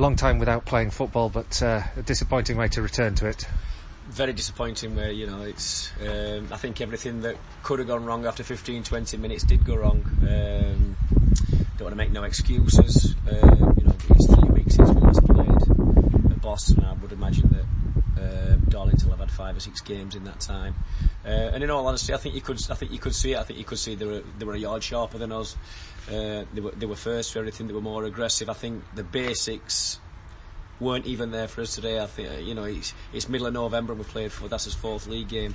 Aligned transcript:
long 0.00 0.16
time 0.16 0.38
without 0.38 0.64
playing 0.64 0.90
football, 0.90 1.28
but 1.28 1.62
uh, 1.62 1.82
a 1.96 2.02
disappointing 2.02 2.56
way 2.56 2.68
to 2.68 2.82
return 2.82 3.14
to 3.16 3.26
it. 3.26 3.46
Very 4.08 4.32
disappointing 4.32 4.96
where, 4.96 5.12
you 5.12 5.26
know, 5.26 5.42
it's, 5.42 5.90
um, 6.00 6.48
I 6.50 6.56
think 6.56 6.80
everything 6.80 7.20
that 7.20 7.36
could 7.62 7.78
have 7.78 7.86
gone 7.86 8.04
wrong 8.04 8.26
after 8.26 8.42
15, 8.42 8.82
20 8.82 9.16
minutes 9.18 9.44
did 9.44 9.64
go 9.64 9.76
wrong. 9.76 10.02
Um, 10.22 10.96
don't 11.76 11.86
want 11.86 11.92
to 11.92 11.96
make 11.96 12.10
no 12.10 12.24
excuses. 12.24 13.14
Um, 13.30 13.74
you 13.78 13.84
know, 13.84 13.94
it's 14.10 14.26
three 14.26 14.50
weeks 14.50 14.74
since 14.74 14.90
we 14.90 15.00
last 15.00 15.24
played 15.24 16.30
at 16.32 16.42
Boston. 16.42 16.84
I 16.84 16.94
would 16.94 17.12
imagine 17.12 17.48
that 17.50 18.22
uh, 18.22 18.56
Darlington 18.68 19.08
will 19.08 19.16
have 19.16 19.20
had 19.20 19.28
five 19.40 19.56
or 19.56 19.60
six 19.60 19.80
games 19.80 20.14
in 20.14 20.24
that 20.24 20.38
time. 20.38 20.74
Uh, 21.24 21.28
and 21.28 21.64
in 21.64 21.70
all 21.70 21.86
honesty, 21.86 22.12
I 22.12 22.18
think 22.18 22.34
you 22.34 22.42
could, 22.42 22.58
I 22.70 22.74
think 22.74 22.92
you 22.92 22.98
could 22.98 23.14
see 23.14 23.32
it. 23.32 23.38
I 23.38 23.42
think 23.42 23.58
you 23.58 23.64
could 23.64 23.78
see 23.78 23.94
they 23.94 24.04
were, 24.04 24.22
they 24.38 24.44
were 24.44 24.52
a 24.52 24.58
yard 24.58 24.82
sharper 24.84 25.16
than 25.16 25.32
us. 25.32 25.56
Uh, 26.08 26.44
they 26.52 26.60
were, 26.60 26.72
they 26.72 26.84
were 26.84 26.96
first 26.96 27.32
for 27.32 27.38
everything. 27.38 27.66
They 27.66 27.72
were 27.72 27.80
more 27.80 28.04
aggressive. 28.04 28.50
I 28.50 28.52
think 28.52 28.84
the 28.94 29.02
basics 29.02 29.98
weren't 30.78 31.06
even 31.06 31.30
there 31.30 31.48
for 31.48 31.62
us 31.62 31.74
today. 31.74 31.98
I 32.00 32.06
think, 32.06 32.28
uh, 32.28 32.34
you 32.34 32.54
know, 32.54 32.64
it's, 32.64 32.92
it's 33.14 33.30
middle 33.30 33.46
of 33.46 33.54
November 33.54 33.94
and 33.94 34.00
we 34.00 34.06
played 34.06 34.30
for, 34.30 34.46
that's 34.46 34.64
his 34.64 34.74
fourth 34.74 35.06
league 35.06 35.28
game. 35.28 35.54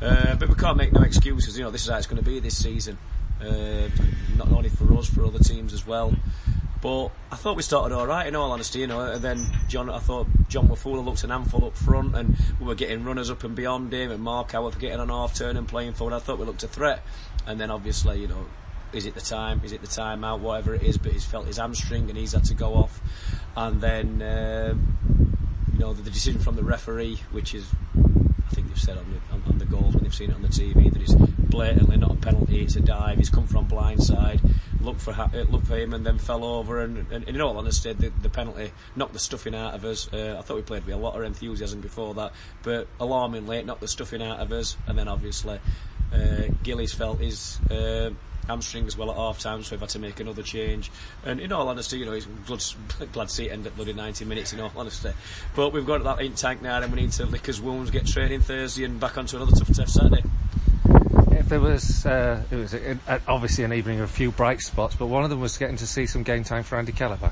Uh, 0.00 0.36
but 0.36 0.48
we 0.48 0.54
can't 0.54 0.76
make 0.76 0.92
no 0.92 1.02
excuses. 1.02 1.58
You 1.58 1.64
know, 1.64 1.72
this 1.72 1.82
is 1.82 1.88
how 1.88 1.96
it's 1.96 2.06
going 2.06 2.22
to 2.22 2.30
be 2.30 2.38
this 2.38 2.56
season. 2.62 2.96
Uh, 3.40 3.88
not 4.36 4.52
only 4.52 4.68
for 4.68 4.92
us, 4.94 5.08
for 5.08 5.24
other 5.24 5.40
teams 5.40 5.72
as 5.72 5.84
well. 5.84 6.14
But 6.82 7.08
I 7.32 7.36
thought 7.36 7.56
we 7.56 7.62
started 7.62 7.94
all 7.94 8.06
right, 8.06 8.26
in 8.26 8.36
all 8.36 8.52
honesty, 8.52 8.80
you 8.80 8.86
know. 8.86 9.00
And 9.00 9.22
then 9.22 9.44
John, 9.68 9.88
I 9.88 9.98
thought 9.98 10.26
John 10.48 10.68
Wafula 10.68 11.04
looked 11.04 11.24
an 11.24 11.30
handful 11.30 11.64
up 11.64 11.76
front, 11.76 12.14
and 12.14 12.36
we 12.60 12.66
were 12.66 12.74
getting 12.74 13.04
runners 13.04 13.30
up 13.30 13.44
and 13.44 13.54
beyond 13.54 13.92
him, 13.92 14.10
and 14.10 14.22
Mark 14.22 14.52
Howard 14.52 14.78
getting 14.78 15.00
an 15.00 15.08
half 15.08 15.34
turn 15.34 15.56
and 15.56 15.66
playing 15.66 15.94
forward. 15.94 16.14
I 16.14 16.18
thought 16.18 16.38
we 16.38 16.44
looked 16.44 16.62
a 16.62 16.68
threat, 16.68 17.02
and 17.46 17.58
then 17.58 17.70
obviously, 17.70 18.20
you 18.20 18.28
know, 18.28 18.46
is 18.92 19.06
it 19.06 19.14
the 19.14 19.20
time? 19.20 19.62
Is 19.64 19.72
it 19.72 19.80
the 19.80 19.86
time 19.86 20.22
out? 20.22 20.40
Whatever 20.40 20.74
it 20.74 20.82
is, 20.82 20.98
but 20.98 21.12
he's 21.12 21.24
felt 21.24 21.46
his 21.46 21.56
hamstring 21.56 22.08
and 22.08 22.18
he's 22.18 22.32
had 22.32 22.44
to 22.44 22.54
go 22.54 22.74
off, 22.74 23.00
and 23.56 23.80
then 23.80 24.22
um, 24.22 25.38
you 25.72 25.78
know 25.78 25.92
the, 25.92 26.02
decision 26.02 26.40
from 26.40 26.56
the 26.56 26.62
referee, 26.62 27.20
which 27.32 27.54
is 27.54 27.66
I 27.96 28.54
think 28.54 28.68
they've 28.68 28.78
said 28.78 28.98
on 28.98 29.06
the, 29.10 29.34
on, 29.34 29.42
on 29.48 29.58
the 29.58 29.64
goals 29.64 29.94
when 29.94 30.04
they've 30.04 30.14
seen 30.14 30.30
it 30.30 30.34
on 30.34 30.42
the 30.42 30.48
TV 30.48 30.92
that 30.92 31.02
it's 31.02 31.14
blatantly 31.14 31.96
not 31.96 32.05
penalty, 32.26 32.62
it's 32.62 32.74
a 32.74 32.80
dive. 32.80 33.18
He's 33.18 33.30
come 33.30 33.46
from 33.46 33.68
blindside, 33.68 34.40
looked 34.80 35.00
for 35.00 35.12
looked 35.48 35.66
for 35.66 35.78
him, 35.78 35.94
and 35.94 36.04
then 36.04 36.18
fell 36.18 36.44
over. 36.44 36.82
And, 36.82 36.98
and, 37.12 37.24
and 37.24 37.36
in 37.36 37.40
all 37.40 37.56
honesty, 37.56 37.92
the, 37.92 38.10
the 38.20 38.28
penalty 38.28 38.72
knocked 38.96 39.12
the 39.12 39.18
stuffing 39.18 39.54
out 39.54 39.74
of 39.74 39.84
us. 39.84 40.12
Uh, 40.12 40.36
I 40.38 40.42
thought 40.42 40.56
we 40.56 40.62
played 40.62 40.84
with 40.84 40.94
a 40.94 40.98
lot 40.98 41.16
of 41.16 41.22
enthusiasm 41.22 41.80
before 41.80 42.14
that, 42.14 42.32
but 42.62 42.88
alarmingly, 42.98 43.58
it 43.58 43.66
knocked 43.66 43.80
the 43.80 43.88
stuffing 43.88 44.22
out 44.22 44.40
of 44.40 44.50
us. 44.50 44.76
And 44.88 44.98
then 44.98 45.06
obviously, 45.06 45.60
uh, 46.12 46.42
Gillies 46.62 46.92
felt 46.92 47.20
his. 47.20 47.58
Uh, 47.70 48.10
hamstring 48.46 48.86
as 48.86 48.96
well 48.96 49.10
at 49.10 49.16
half 49.16 49.40
time, 49.40 49.60
so 49.64 49.72
we've 49.72 49.80
had 49.80 49.88
to 49.88 49.98
make 49.98 50.20
another 50.20 50.42
change. 50.42 50.88
And 51.24 51.40
in 51.40 51.50
all 51.50 51.68
honesty, 51.68 51.98
you 51.98 52.04
know, 52.04 52.12
he's 52.12 52.28
glad, 52.46 52.62
glad 53.12 53.28
to 53.28 53.34
see 53.34 53.48
it 53.48 53.52
end 53.52 53.66
at 53.66 53.74
bloody 53.74 53.92
90 53.92 54.24
minutes 54.24 54.52
in 54.52 54.60
all 54.60 54.70
honesty. 54.76 55.10
But 55.56 55.72
we've 55.72 55.84
got 55.84 56.04
that 56.04 56.20
in 56.20 56.34
tank 56.34 56.62
now 56.62 56.80
and 56.80 56.92
we 56.92 57.00
need 57.00 57.10
to 57.12 57.26
lick 57.26 57.46
his 57.46 57.60
wounds, 57.60 57.90
get 57.90 58.06
training 58.06 58.42
Thursday 58.42 58.84
and 58.84 59.00
back 59.00 59.18
onto 59.18 59.36
another 59.36 59.50
tough 59.50 59.74
test 59.74 59.94
Saturday. 59.94 60.22
There 61.48 61.60
was, 61.60 62.04
uh, 62.04 62.42
it 62.50 62.56
was 62.56 62.74
a, 62.74 62.98
a, 63.06 63.20
obviously 63.28 63.62
an 63.62 63.72
evening 63.72 64.00
of 64.00 64.10
a 64.10 64.12
few 64.12 64.32
bright 64.32 64.60
spots, 64.60 64.96
but 64.96 65.06
one 65.06 65.22
of 65.22 65.30
them 65.30 65.40
was 65.40 65.56
getting 65.56 65.76
to 65.76 65.86
see 65.86 66.06
some 66.06 66.24
game 66.24 66.42
time 66.42 66.64
for 66.64 66.76
Andy 66.76 66.90
Kelleher. 66.90 67.30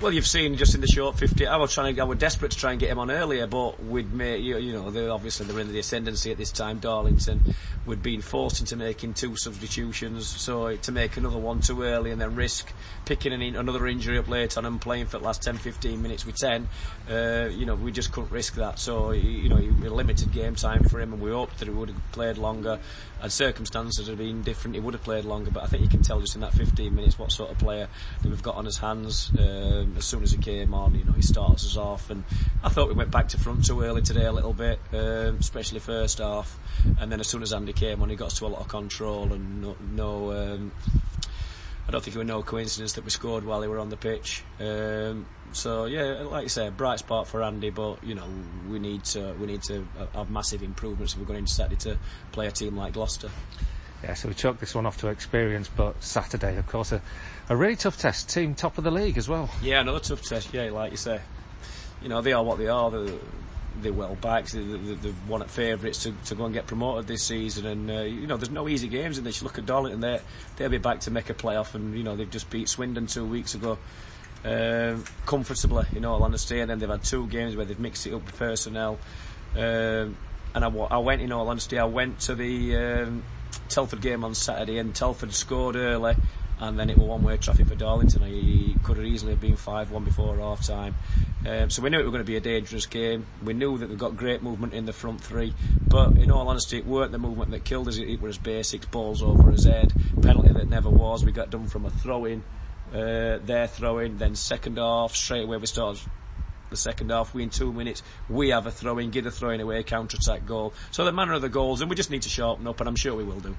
Well, 0.00 0.12
you've 0.12 0.28
seen 0.28 0.54
just 0.54 0.76
in 0.76 0.80
the 0.80 0.86
short 0.86 1.18
50. 1.18 1.48
I 1.48 1.56
was 1.56 1.74
trying 1.74 1.96
to, 1.96 2.00
I 2.00 2.04
was 2.04 2.18
desperate 2.18 2.52
to 2.52 2.56
try 2.56 2.70
and 2.70 2.78
get 2.78 2.88
him 2.88 3.00
on 3.00 3.10
earlier, 3.10 3.48
but 3.48 3.82
we'd 3.82 4.12
made, 4.12 4.44
you, 4.44 4.56
you 4.56 4.72
know, 4.72 4.92
they're 4.92 5.10
obviously 5.10 5.46
they're 5.46 5.58
in 5.58 5.72
the 5.72 5.80
ascendancy 5.80 6.30
at 6.30 6.38
this 6.38 6.52
time, 6.52 6.78
Darlington. 6.78 7.42
We'd 7.84 8.00
been 8.00 8.20
forced 8.20 8.60
into 8.60 8.76
making 8.76 9.14
two 9.14 9.34
substitutions, 9.34 10.28
so 10.28 10.76
to 10.76 10.92
make 10.92 11.16
another 11.16 11.38
one 11.38 11.62
too 11.62 11.82
early 11.82 12.12
and 12.12 12.20
then 12.20 12.36
risk 12.36 12.72
picking 13.06 13.32
an 13.32 13.42
another 13.56 13.88
injury 13.88 14.18
up 14.18 14.28
late 14.28 14.56
on 14.56 14.64
and 14.66 14.80
playing 14.80 15.06
for 15.06 15.18
the 15.18 15.24
last 15.24 15.42
10, 15.42 15.56
15 15.56 16.00
minutes 16.00 16.24
with 16.24 16.36
10, 16.36 16.68
uh, 17.10 17.48
you 17.50 17.66
know, 17.66 17.74
we 17.74 17.90
just 17.90 18.12
couldn't 18.12 18.30
risk 18.30 18.54
that. 18.54 18.78
So, 18.78 19.10
you 19.10 19.48
know, 19.48 19.56
limited 19.56 20.30
game 20.30 20.54
time 20.54 20.84
for 20.84 21.00
him 21.00 21.12
and 21.12 21.20
we 21.20 21.32
hoped 21.32 21.58
that 21.58 21.66
he 21.66 21.74
would 21.74 21.88
have 21.88 22.12
played 22.12 22.38
longer 22.38 22.78
and 23.20 23.32
circumstances 23.32 24.06
had 24.06 24.18
been 24.18 24.42
different, 24.42 24.76
he 24.76 24.80
would 24.80 24.94
have 24.94 25.02
played 25.02 25.24
longer, 25.24 25.50
but 25.50 25.64
I 25.64 25.66
think 25.66 25.82
you 25.82 25.88
can 25.88 26.02
tell 26.02 26.20
just 26.20 26.36
in 26.36 26.42
that 26.42 26.52
15 26.52 26.94
minutes 26.94 27.18
what 27.18 27.32
sort 27.32 27.50
of 27.50 27.58
player 27.58 27.88
that 28.22 28.28
we've 28.28 28.42
got 28.42 28.54
on 28.54 28.64
his 28.64 28.78
hands. 28.78 29.32
Um, 29.36 29.87
as 29.96 30.04
soon 30.04 30.22
as 30.22 30.32
he 30.32 30.38
came 30.38 30.74
on, 30.74 30.94
you 30.94 31.04
know, 31.04 31.12
he 31.12 31.22
starts 31.22 31.64
us 31.64 31.76
off, 31.76 32.10
and 32.10 32.24
I 32.62 32.68
thought 32.68 32.88
we 32.88 32.94
went 32.94 33.10
back 33.10 33.28
to 33.28 33.38
front 33.38 33.64
too 33.64 33.82
early 33.82 34.02
today 34.02 34.24
a 34.24 34.32
little 34.32 34.54
bit, 34.54 34.80
um, 34.92 35.38
especially 35.38 35.80
first 35.80 36.18
half, 36.18 36.58
and 36.98 37.10
then 37.10 37.20
as 37.20 37.28
soon 37.28 37.42
as 37.42 37.52
Andy 37.52 37.72
came 37.72 38.02
on, 38.02 38.08
he 38.08 38.16
got 38.16 38.26
us 38.26 38.38
to 38.38 38.46
a 38.46 38.48
lot 38.48 38.60
of 38.60 38.68
control 38.68 39.32
and 39.32 39.62
no, 39.62 39.76
no 39.94 40.32
um, 40.32 40.72
I 41.88 41.90
don't 41.90 42.04
think 42.04 42.16
it 42.16 42.18
was 42.18 42.28
no 42.28 42.42
coincidence 42.42 42.92
that 42.94 43.04
we 43.04 43.10
scored 43.10 43.44
while 43.44 43.60
they 43.60 43.66
were 43.66 43.78
on 43.78 43.88
the 43.88 43.96
pitch. 43.96 44.44
Um, 44.60 45.24
so 45.52 45.86
yeah, 45.86 46.22
like 46.22 46.42
you 46.42 46.48
say, 46.50 46.68
bright 46.68 46.98
spot 46.98 47.28
for 47.28 47.42
Andy, 47.42 47.70
but 47.70 48.04
you 48.04 48.14
know 48.14 48.26
we 48.68 48.78
need 48.78 49.04
to 49.04 49.32
we 49.40 49.46
need 49.46 49.62
to 49.64 49.88
have 50.14 50.28
massive 50.28 50.62
improvements 50.62 51.14
if 51.14 51.18
we're 51.18 51.24
going 51.24 51.38
into 51.38 51.52
Saturday 51.52 51.76
to 51.76 51.98
play 52.32 52.46
a 52.46 52.50
team 52.50 52.76
like 52.76 52.92
Gloucester. 52.92 53.30
Yeah, 54.02 54.14
so 54.14 54.28
we 54.28 54.34
chalk 54.34 54.60
this 54.60 54.74
one 54.74 54.86
off 54.86 54.98
to 54.98 55.08
experience, 55.08 55.68
but 55.68 56.02
Saturday, 56.02 56.56
of 56.56 56.66
course, 56.66 56.92
a, 56.92 57.02
a 57.48 57.56
really 57.56 57.76
tough 57.76 57.98
test. 57.98 58.28
Team 58.28 58.54
top 58.54 58.78
of 58.78 58.84
the 58.84 58.90
league 58.90 59.18
as 59.18 59.28
well. 59.28 59.50
Yeah, 59.60 59.80
another 59.80 60.00
tough 60.00 60.22
test. 60.22 60.54
Yeah, 60.54 60.70
like 60.70 60.92
you 60.92 60.96
say, 60.96 61.20
you 62.02 62.08
know 62.08 62.20
they 62.20 62.32
are 62.32 62.44
what 62.44 62.58
they 62.58 62.68
are. 62.68 62.90
They're, 62.90 63.18
they're 63.80 63.92
well 63.92 64.16
backed. 64.20 64.52
They're, 64.52 64.62
they're, 64.62 65.12
one 65.26 65.42
at 65.42 65.50
favourites 65.50 66.04
to, 66.04 66.12
to 66.26 66.34
go 66.34 66.44
and 66.44 66.54
get 66.54 66.66
promoted 66.66 67.06
this 67.08 67.24
season. 67.24 67.66
And 67.66 67.90
uh, 67.90 68.02
you 68.02 68.26
know, 68.28 68.36
there's 68.36 68.50
no 68.50 68.68
easy 68.68 68.86
games 68.86 69.18
in 69.18 69.24
this. 69.24 69.40
You 69.40 69.46
look 69.46 69.58
at 69.58 69.66
Darlington, 69.66 70.00
they 70.00 70.20
they'll 70.56 70.68
be 70.68 70.78
back 70.78 71.00
to 71.00 71.10
make 71.10 71.28
a 71.28 71.34
playoff, 71.34 71.74
and 71.74 71.96
you 71.96 72.04
know 72.04 72.14
they've 72.14 72.30
just 72.30 72.50
beat 72.50 72.68
Swindon 72.68 73.06
two 73.08 73.26
weeks 73.26 73.54
ago. 73.54 73.78
Um, 74.44 75.02
comfortably, 75.26 75.86
all 76.04 76.22
honesty, 76.22 76.60
and 76.60 76.70
then 76.70 76.78
they've 76.78 76.88
had 76.88 77.02
two 77.02 77.26
games 77.26 77.56
where 77.56 77.66
they've 77.66 77.78
mixed 77.78 78.06
it 78.06 78.14
up 78.14 78.24
with 78.24 78.38
personnel. 78.38 78.98
Um, 79.56 80.16
and 80.54 80.64
I, 80.64 80.68
I 80.68 80.98
went, 80.98 81.22
in 81.22 81.32
all 81.32 81.48
honesty, 81.48 81.78
I 81.78 81.84
went 81.84 82.20
to 82.20 82.34
the 82.36 82.76
um, 82.76 83.24
Telford 83.68 84.00
game 84.00 84.24
on 84.24 84.34
Saturday, 84.34 84.78
and 84.78 84.94
Telford 84.94 85.32
scored 85.32 85.76
early, 85.76 86.16
and 86.60 86.78
then 86.78 86.90
it 86.90 86.98
was 86.98 87.06
one-way 87.06 87.36
traffic 87.36 87.66
for 87.68 87.74
Darlington. 87.74 88.22
He 88.22 88.76
could 88.82 88.96
have 88.96 89.06
easily 89.06 89.32
have 89.32 89.40
been 89.40 89.56
5-1 89.56 90.04
before 90.04 90.36
half-time. 90.36 90.94
Um, 91.46 91.70
so 91.70 91.82
we 91.82 91.90
knew 91.90 92.00
it 92.00 92.02
was 92.02 92.10
going 92.10 92.24
to 92.24 92.26
be 92.26 92.36
a 92.36 92.40
dangerous 92.40 92.86
game. 92.86 93.26
We 93.44 93.54
knew 93.54 93.78
that 93.78 93.88
we've 93.88 93.98
got 93.98 94.16
great 94.16 94.42
movement 94.42 94.74
in 94.74 94.86
the 94.86 94.92
front 94.92 95.20
three, 95.20 95.54
but 95.86 96.16
in 96.16 96.30
all 96.30 96.48
honesty, 96.48 96.78
it 96.78 96.86
weren't 96.86 97.12
the 97.12 97.18
movement 97.18 97.52
that 97.52 97.64
killed 97.64 97.88
us. 97.88 97.98
It, 97.98 98.20
was 98.20 98.38
basics, 98.38 98.86
balls 98.86 99.22
over 99.22 99.50
his 99.50 99.64
head, 99.64 99.92
penalty 100.20 100.52
that 100.52 100.68
never 100.68 100.90
was. 100.90 101.24
We 101.24 101.32
got 101.32 101.50
done 101.50 101.68
from 101.68 101.86
a 101.86 101.90
throw-in, 101.90 102.42
uh, 102.92 103.38
their 103.44 103.68
throw-in, 103.68 104.18
then 104.18 104.34
second 104.34 104.78
half 104.78 105.14
straight 105.14 105.44
away 105.44 105.58
we 105.58 105.66
started 105.66 106.02
the 106.70 106.76
second 106.76 107.10
half. 107.10 107.34
We 107.34 107.42
in 107.42 107.50
two 107.50 107.72
minutes 107.72 108.02
we 108.28 108.50
have 108.50 108.66
a 108.66 108.70
throw 108.70 108.98
in, 108.98 109.10
get 109.10 109.26
a 109.26 109.30
throw 109.30 109.50
in 109.50 109.60
away, 109.60 109.82
counter 109.82 110.16
attack 110.16 110.46
goal. 110.46 110.74
So 110.90 111.04
the 111.04 111.12
manner 111.12 111.32
of 111.32 111.42
the 111.42 111.48
goals, 111.48 111.80
and 111.80 111.90
we 111.90 111.96
just 111.96 112.10
need 112.10 112.22
to 112.22 112.28
sharpen 112.28 112.66
up, 112.66 112.80
and 112.80 112.88
I'm 112.88 112.96
sure 112.96 113.14
we 113.14 113.24
will 113.24 113.40
do. 113.40 113.56